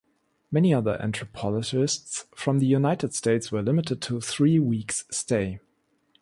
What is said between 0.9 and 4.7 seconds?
anthropologists from the United States were limited to three